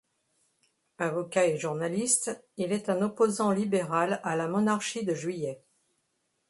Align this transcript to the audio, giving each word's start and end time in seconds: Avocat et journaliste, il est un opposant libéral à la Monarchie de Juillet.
Avocat 0.97 1.45
et 1.45 1.59
journaliste, 1.59 2.43
il 2.57 2.71
est 2.71 2.89
un 2.89 3.03
opposant 3.03 3.51
libéral 3.51 4.19
à 4.23 4.35
la 4.35 4.47
Monarchie 4.47 5.05
de 5.05 5.13
Juillet. 5.13 5.61